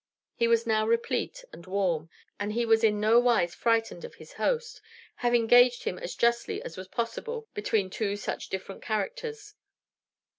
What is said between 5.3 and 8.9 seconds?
gauged him as justly as was possible between two such different